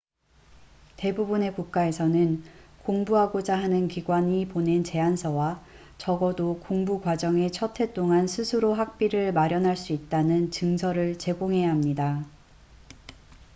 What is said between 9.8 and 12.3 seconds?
있다는 증서를 제공해야 합니다